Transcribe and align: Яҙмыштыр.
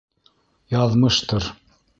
Яҙмыштыр. 0.75 1.51